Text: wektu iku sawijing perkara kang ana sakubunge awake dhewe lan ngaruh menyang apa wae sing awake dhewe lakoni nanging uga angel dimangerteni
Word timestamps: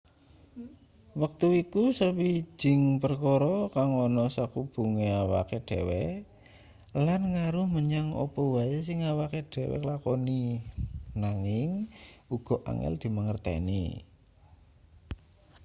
wektu 1.21 1.47
iku 1.63 1.83
sawijing 1.97 2.81
perkara 3.03 3.55
kang 3.75 3.89
ana 4.05 4.25
sakubunge 4.35 5.07
awake 5.23 5.57
dhewe 5.69 6.03
lan 7.05 7.21
ngaruh 7.33 7.67
menyang 7.75 8.07
apa 8.25 8.41
wae 8.53 8.75
sing 8.87 8.99
awake 9.11 9.39
dhewe 9.53 9.77
lakoni 9.89 10.43
nanging 11.23 11.69
uga 12.35 12.55
angel 12.69 12.93
dimangerteni 13.03 13.83